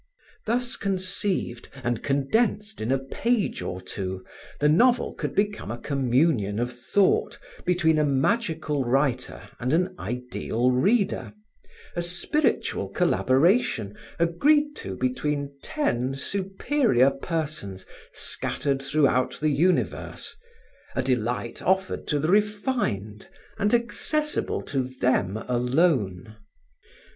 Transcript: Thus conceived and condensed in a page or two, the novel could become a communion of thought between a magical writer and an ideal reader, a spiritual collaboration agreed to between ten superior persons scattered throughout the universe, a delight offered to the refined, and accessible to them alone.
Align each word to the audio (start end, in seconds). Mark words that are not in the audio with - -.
Thus 0.47 0.77
conceived 0.77 1.69
and 1.83 2.01
condensed 2.01 2.81
in 2.81 2.91
a 2.91 2.97
page 2.97 3.61
or 3.61 3.79
two, 3.79 4.25
the 4.59 4.67
novel 4.67 5.13
could 5.13 5.35
become 5.35 5.69
a 5.69 5.77
communion 5.77 6.57
of 6.57 6.73
thought 6.73 7.37
between 7.65 7.99
a 7.99 8.03
magical 8.03 8.83
writer 8.83 9.47
and 9.59 9.73
an 9.73 9.93
ideal 9.99 10.71
reader, 10.71 11.33
a 11.95 12.01
spiritual 12.01 12.89
collaboration 12.89 13.95
agreed 14.17 14.75
to 14.77 14.97
between 14.97 15.55
ten 15.61 16.15
superior 16.15 17.11
persons 17.11 17.85
scattered 18.11 18.81
throughout 18.81 19.37
the 19.39 19.49
universe, 19.49 20.35
a 20.95 21.03
delight 21.03 21.61
offered 21.61 22.07
to 22.07 22.17
the 22.17 22.31
refined, 22.31 23.27
and 23.59 23.71
accessible 23.71 24.63
to 24.63 24.81
them 24.81 25.37
alone. 25.47 26.37